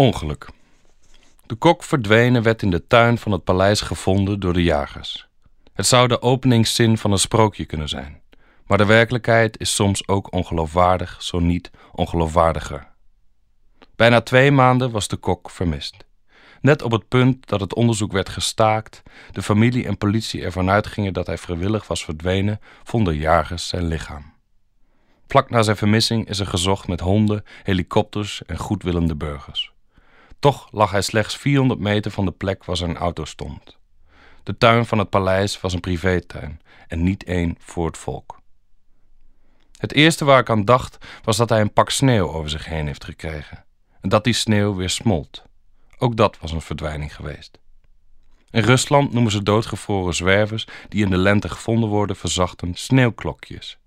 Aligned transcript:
Ongeluk. 0.00 0.48
De 1.46 1.54
kok 1.54 1.82
verdwenen 1.84 2.42
werd 2.42 2.62
in 2.62 2.70
de 2.70 2.86
tuin 2.86 3.18
van 3.18 3.32
het 3.32 3.44
paleis 3.44 3.80
gevonden 3.80 4.40
door 4.40 4.52
de 4.52 4.62
jagers. 4.62 5.28
Het 5.72 5.86
zou 5.86 6.08
de 6.08 6.22
openingszin 6.22 6.98
van 6.98 7.12
een 7.12 7.18
sprookje 7.18 7.64
kunnen 7.64 7.88
zijn, 7.88 8.20
maar 8.66 8.78
de 8.78 8.84
werkelijkheid 8.84 9.58
is 9.58 9.74
soms 9.74 10.08
ook 10.08 10.32
ongeloofwaardig, 10.32 11.22
zo 11.22 11.38
niet 11.38 11.70
ongeloofwaardiger. 11.92 12.88
Bijna 13.96 14.20
twee 14.20 14.50
maanden 14.50 14.90
was 14.90 15.08
de 15.08 15.16
kok 15.16 15.50
vermist. 15.50 15.96
Net 16.60 16.82
op 16.82 16.90
het 16.90 17.08
punt 17.08 17.48
dat 17.48 17.60
het 17.60 17.74
onderzoek 17.74 18.12
werd 18.12 18.28
gestaakt, 18.28 19.02
de 19.32 19.42
familie 19.42 19.86
en 19.86 19.98
politie 19.98 20.42
ervan 20.42 20.70
uitgingen 20.70 21.12
dat 21.12 21.26
hij 21.26 21.38
vrijwillig 21.38 21.86
was 21.86 22.04
verdwenen, 22.04 22.60
vonden 22.82 23.16
jagers 23.16 23.68
zijn 23.68 23.86
lichaam. 23.86 24.32
Vlak 25.26 25.50
na 25.50 25.62
zijn 25.62 25.76
vermissing 25.76 26.28
is 26.28 26.38
er 26.38 26.46
gezocht 26.46 26.88
met 26.88 27.00
honden, 27.00 27.44
helikopters 27.62 28.42
en 28.46 28.58
goedwillende 28.58 29.16
burgers. 29.16 29.72
Toch 30.40 30.68
lag 30.72 30.90
hij 30.90 31.02
slechts 31.02 31.36
400 31.36 31.80
meter 31.80 32.10
van 32.10 32.24
de 32.24 32.30
plek 32.30 32.64
waar 32.64 32.76
zijn 32.76 32.96
auto 32.96 33.24
stond. 33.24 33.78
De 34.42 34.56
tuin 34.56 34.86
van 34.86 34.98
het 34.98 35.10
paleis 35.10 35.60
was 35.60 35.72
een 35.72 35.80
privétuin 35.80 36.60
en 36.88 37.02
niet 37.02 37.24
één 37.24 37.56
voor 37.58 37.86
het 37.86 37.98
volk. 37.98 38.40
Het 39.76 39.92
eerste 39.92 40.24
waar 40.24 40.40
ik 40.40 40.50
aan 40.50 40.64
dacht 40.64 40.98
was 41.22 41.36
dat 41.36 41.48
hij 41.48 41.60
een 41.60 41.72
pak 41.72 41.90
sneeuw 41.90 42.28
over 42.28 42.50
zich 42.50 42.64
heen 42.64 42.86
heeft 42.86 43.04
gekregen 43.04 43.64
en 44.00 44.08
dat 44.08 44.24
die 44.24 44.32
sneeuw 44.32 44.74
weer 44.74 44.90
smolt. 44.90 45.42
Ook 45.98 46.16
dat 46.16 46.38
was 46.38 46.52
een 46.52 46.60
verdwijning 46.60 47.14
geweest. 47.16 47.58
In 48.50 48.62
Rusland 48.62 49.12
noemen 49.12 49.32
ze 49.32 49.42
doodgevroren 49.42 50.14
zwervers 50.14 50.66
die 50.88 51.04
in 51.04 51.10
de 51.10 51.16
lente 51.16 51.48
gevonden 51.48 51.88
worden 51.88 52.16
verzachten 52.16 52.74
sneeuwklokjes. 52.74 53.78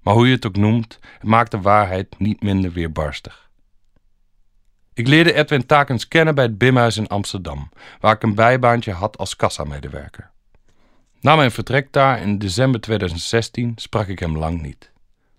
Maar 0.00 0.14
hoe 0.14 0.26
je 0.26 0.34
het 0.34 0.46
ook 0.46 0.56
noemt, 0.56 0.98
het 1.18 1.28
maakt 1.28 1.50
de 1.50 1.60
waarheid 1.60 2.18
niet 2.18 2.42
minder 2.42 2.72
weerbarstig. 2.72 3.50
Ik 4.96 5.08
leerde 5.08 5.32
Edwin 5.32 5.66
Takens 5.66 6.08
kennen 6.08 6.34
bij 6.34 6.44
het 6.44 6.58
Bimhuis 6.58 6.96
in 6.96 7.06
Amsterdam, 7.06 7.68
waar 8.00 8.14
ik 8.14 8.22
een 8.22 8.34
bijbaantje 8.34 8.92
had 8.92 9.18
als 9.18 9.36
kassamedewerker. 9.36 10.30
Na 11.20 11.36
mijn 11.36 11.50
vertrek 11.50 11.92
daar 11.92 12.20
in 12.20 12.38
december 12.38 12.80
2016 12.80 13.72
sprak 13.76 14.06
ik 14.06 14.18
hem 14.18 14.38
lang 14.38 14.62
niet. 14.62 14.90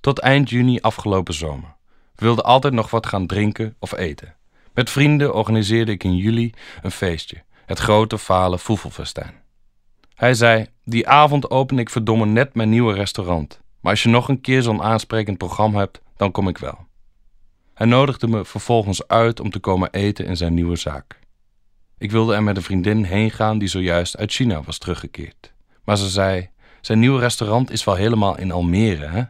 Tot 0.00 0.18
eind 0.18 0.50
juni 0.50 0.80
afgelopen 0.80 1.34
zomer. 1.34 1.74
We 2.14 2.24
wilden 2.24 2.44
altijd 2.44 2.74
nog 2.74 2.90
wat 2.90 3.06
gaan 3.06 3.26
drinken 3.26 3.74
of 3.78 3.92
eten. 3.92 4.34
Met 4.72 4.90
vrienden 4.90 5.34
organiseerde 5.34 5.92
ik 5.92 6.04
in 6.04 6.16
juli 6.16 6.52
een 6.82 6.90
feestje, 6.90 7.42
het 7.66 7.78
grote 7.78 8.18
falen 8.18 8.58
Foefelfestijn. 8.58 9.34
Hij 10.14 10.34
zei: 10.34 10.66
Die 10.84 11.08
avond 11.08 11.50
open 11.50 11.78
ik 11.78 11.90
verdomme 11.90 12.26
net 12.26 12.54
mijn 12.54 12.68
nieuwe 12.68 12.94
restaurant. 12.94 13.60
Maar 13.80 13.92
als 13.92 14.02
je 14.02 14.08
nog 14.08 14.28
een 14.28 14.40
keer 14.40 14.62
zo'n 14.62 14.82
aansprekend 14.82 15.38
programma 15.38 15.78
hebt, 15.78 16.00
dan 16.16 16.30
kom 16.30 16.48
ik 16.48 16.58
wel. 16.58 16.78
Hij 17.74 17.86
nodigde 17.86 18.28
me 18.28 18.44
vervolgens 18.44 19.08
uit 19.08 19.40
om 19.40 19.50
te 19.50 19.58
komen 19.58 19.90
eten 19.90 20.26
in 20.26 20.36
zijn 20.36 20.54
nieuwe 20.54 20.76
zaak. 20.76 21.18
Ik 21.98 22.10
wilde 22.10 22.34
er 22.34 22.42
met 22.42 22.56
een 22.56 22.62
vriendin 22.62 23.04
heen 23.04 23.30
gaan 23.30 23.58
die 23.58 23.68
zojuist 23.68 24.16
uit 24.16 24.32
China 24.32 24.62
was 24.62 24.78
teruggekeerd. 24.78 25.52
Maar 25.84 25.96
ze 25.96 26.08
zei: 26.08 26.48
Zijn 26.80 26.98
nieuwe 26.98 27.20
restaurant 27.20 27.70
is 27.70 27.84
wel 27.84 27.94
helemaal 27.94 28.38
in 28.38 28.52
Almere, 28.52 29.06
hè? 29.06 29.22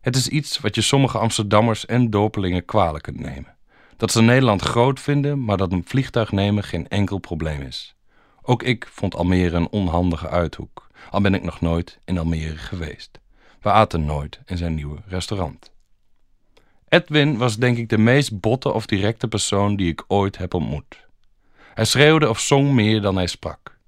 Het 0.00 0.16
is 0.16 0.28
iets 0.28 0.58
wat 0.58 0.74
je 0.74 0.80
sommige 0.80 1.18
Amsterdammers 1.18 1.86
en 1.86 2.10
dorpelingen 2.10 2.64
kwalijk 2.64 3.02
kunt 3.04 3.20
nemen. 3.20 3.56
Dat 3.96 4.10
ze 4.12 4.22
Nederland 4.22 4.62
groot 4.62 5.00
vinden, 5.00 5.44
maar 5.44 5.56
dat 5.56 5.72
een 5.72 5.84
vliegtuig 5.86 6.32
nemen 6.32 6.64
geen 6.64 6.88
enkel 6.88 7.18
probleem 7.18 7.62
is. 7.62 7.96
Ook 8.42 8.62
ik 8.62 8.88
vond 8.90 9.14
Almere 9.14 9.56
een 9.56 9.68
onhandige 9.70 10.28
uithoek, 10.28 10.86
al 11.10 11.20
ben 11.20 11.34
ik 11.34 11.42
nog 11.42 11.60
nooit 11.60 11.98
in 12.04 12.18
Almere 12.18 12.56
geweest. 12.56 13.20
We 13.60 13.70
aten 13.70 14.04
nooit 14.04 14.40
in 14.44 14.56
zijn 14.56 14.74
nieuwe 14.74 14.98
restaurant. 15.06 15.70
Edwin 16.88 17.36
was 17.36 17.56
denk 17.56 17.76
ik 17.76 17.88
de 17.88 17.98
meest 17.98 18.40
botte 18.40 18.72
of 18.72 18.86
directe 18.86 19.28
persoon 19.28 19.76
die 19.76 19.90
ik 19.90 20.04
ooit 20.06 20.38
heb 20.38 20.54
ontmoet. 20.54 21.06
Hij 21.74 21.84
schreeuwde 21.84 22.28
of 22.28 22.40
zong 22.40 22.72
meer 22.72 23.00
dan 23.00 23.16
hij 23.16 23.26
sprak. 23.26 23.78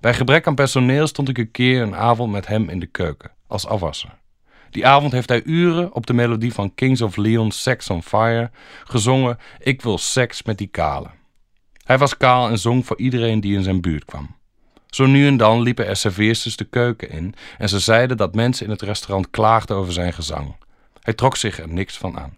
Bij 0.00 0.14
gebrek 0.14 0.46
aan 0.46 0.54
personeel 0.54 1.06
stond 1.06 1.28
ik 1.28 1.38
een 1.38 1.50
keer 1.50 1.82
een 1.82 1.94
avond 1.94 2.32
met 2.32 2.46
hem 2.46 2.68
in 2.68 2.80
de 2.80 2.86
keuken, 2.86 3.30
als 3.46 3.66
afwasser. 3.66 4.18
Die 4.70 4.86
avond 4.86 5.12
heeft 5.12 5.28
hij 5.28 5.42
uren 5.42 5.94
op 5.94 6.06
de 6.06 6.12
melodie 6.12 6.52
van 6.52 6.74
Kings 6.74 7.00
of 7.00 7.16
Leon's 7.16 7.62
Sex 7.62 7.90
on 7.90 8.02
Fire 8.02 8.50
gezongen 8.84 9.38
Ik 9.58 9.82
wil 9.82 9.98
seks 9.98 10.42
met 10.42 10.58
die 10.58 10.66
kale. 10.66 11.10
Hij 11.84 11.98
was 11.98 12.16
kaal 12.16 12.48
en 12.48 12.58
zong 12.58 12.86
voor 12.86 12.98
iedereen 12.98 13.40
die 13.40 13.56
in 13.56 13.62
zijn 13.62 13.80
buurt 13.80 14.04
kwam. 14.04 14.36
Zo 14.86 15.06
nu 15.06 15.26
en 15.26 15.36
dan 15.36 15.62
liepen 15.62 15.86
er 15.86 15.96
serveersters 15.96 16.56
de 16.56 16.64
keuken 16.64 17.10
in 17.10 17.34
en 17.58 17.68
ze 17.68 17.78
zeiden 17.78 18.16
dat 18.16 18.34
mensen 18.34 18.64
in 18.64 18.72
het 18.72 18.82
restaurant 18.82 19.30
klaagden 19.30 19.76
over 19.76 19.92
zijn 19.92 20.12
gezang. 20.12 20.54
Hij 21.04 21.14
trok 21.14 21.36
zich 21.36 21.58
er 21.58 21.68
niks 21.68 21.98
van 21.98 22.18
aan. 22.18 22.36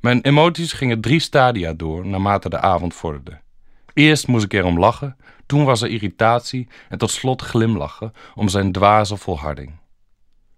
Mijn 0.00 0.20
emoties 0.20 0.72
gingen 0.72 1.00
drie 1.00 1.20
stadia 1.20 1.72
door 1.72 2.06
naarmate 2.06 2.48
de 2.48 2.60
avond 2.60 2.94
vorderde. 2.94 3.40
Eerst 3.92 4.26
moest 4.26 4.44
ik 4.44 4.52
erom 4.52 4.78
lachen, 4.78 5.16
toen 5.46 5.64
was 5.64 5.82
er 5.82 5.90
irritatie 5.90 6.68
en 6.88 6.98
tot 6.98 7.10
slot 7.10 7.42
glimlachen 7.42 8.12
om 8.34 8.48
zijn 8.48 8.72
dwaze 8.72 9.16
volharding. 9.16 9.72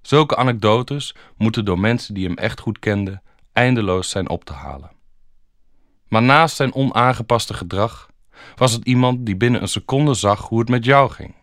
Zulke 0.03 0.37
anekdotes 0.37 1.15
moeten 1.37 1.65
door 1.65 1.79
mensen 1.79 2.15
die 2.15 2.27
hem 2.27 2.37
echt 2.37 2.61
goed 2.61 2.79
kenden 2.79 3.23
eindeloos 3.53 4.11
zijn 4.11 4.29
op 4.29 4.45
te 4.45 4.53
halen. 4.53 4.91
Maar 6.09 6.23
naast 6.23 6.57
zijn 6.57 6.75
onaangepaste 6.75 7.55
gedrag 7.55 8.11
was 8.55 8.73
het 8.73 8.85
iemand 8.85 9.27
die 9.27 9.37
binnen 9.37 9.63
een 9.63 9.69
seconde 9.69 10.15
zag 10.15 10.49
hoe 10.49 10.59
het 10.59 10.69
met 10.69 10.85
jou 10.85 11.11
ging. 11.11 11.35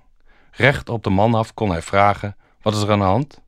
Recht 0.51 0.90
op 0.90 1.03
de 1.03 1.09
man 1.09 1.34
af 1.34 1.53
kon 1.53 1.69
hij 1.69 1.81
vragen: 1.81 2.35
Wat 2.61 2.75
is 2.75 2.81
er 2.81 2.91
aan 2.91 3.00
de 3.00 3.05
hand? 3.05 3.41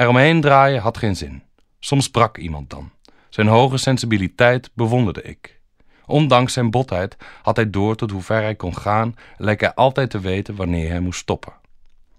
Eromheen 0.00 0.40
draaien 0.40 0.80
had 0.80 0.98
geen 0.98 1.16
zin. 1.16 1.42
Soms 1.78 2.04
sprak 2.04 2.38
iemand 2.38 2.70
dan. 2.70 2.90
Zijn 3.28 3.46
hoge 3.46 3.76
sensibiliteit 3.76 4.70
bewonderde 4.74 5.22
ik. 5.22 5.60
Ondanks 6.06 6.52
zijn 6.52 6.70
botheid 6.70 7.16
had 7.42 7.56
hij 7.56 7.70
door 7.70 7.96
tot 7.96 8.10
hoe 8.10 8.22
ver 8.22 8.42
hij 8.42 8.54
kon 8.54 8.76
gaan 8.76 9.16
en 9.36 9.44
leek 9.44 9.60
hij 9.60 9.74
altijd 9.74 10.10
te 10.10 10.20
weten 10.20 10.56
wanneer 10.56 10.88
hij 10.88 11.00
moest 11.00 11.20
stoppen. 11.20 11.52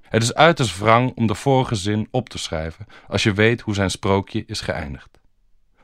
Het 0.01 0.23
is 0.23 0.33
uiterst 0.33 0.77
wrang 0.77 1.11
om 1.15 1.27
de 1.27 1.35
vorige 1.35 1.75
zin 1.75 2.07
op 2.11 2.29
te 2.29 2.37
schrijven 2.37 2.85
als 3.07 3.23
je 3.23 3.33
weet 3.33 3.61
hoe 3.61 3.73
zijn 3.73 3.91
sprookje 3.91 4.43
is 4.45 4.61
geëindigd. 4.61 5.19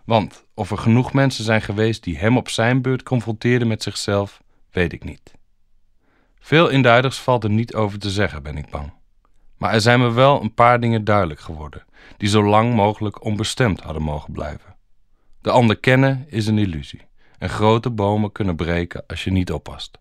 Want 0.04 0.46
of 0.54 0.72
er 0.72 0.78
genoeg 0.78 1.14
mensen 1.14 1.44
zijn 1.44 1.62
geweest 1.62 2.04
die 2.04 2.18
hem 2.18 2.38
op 2.38 2.50
zijn 2.50 2.82
beurt 2.82 3.04
confronteerden 3.04 3.68
met 3.68 3.84
zichzelf, 3.84 4.42
weet 4.72 4.94
ik 4.94 5.04
niet. 5.04 5.34
Veel 6.40 6.70
induiders 6.70 7.18
valt 7.18 7.44
er 7.44 7.50
niet 7.50 7.74
over 7.74 8.00
te 8.00 8.10
zeggen, 8.10 8.44
ben 8.44 8.58
ik 8.58 8.70
bang. 8.70 8.92
Maar 9.58 9.74
er 9.74 9.82
zijn 9.82 10.00
me 10.00 10.12
wel 10.12 10.42
een 10.42 10.54
paar 10.54 10.80
dingen 10.80 11.04
duidelijk 11.04 11.40
geworden, 11.40 11.86
die 12.18 12.30
zo 12.30 12.44
lang 12.44 12.74
mogelijk 12.74 13.24
onbestemd 13.24 13.80
hadden 13.80 14.04
mogen 14.04 14.34
blijven. 14.34 14.76
De 15.42 15.52
ander 15.52 15.78
kennen 15.78 16.26
is 16.30 16.48
een 16.48 16.58
illusie, 16.58 17.08
en 17.38 17.50
grote 17.50 17.90
bomen 17.90 18.32
kunnen 18.32 18.56
breken 18.56 19.04
als 19.08 19.24
je 19.24 19.32
niet 19.32 19.52
oppast. 19.52 19.98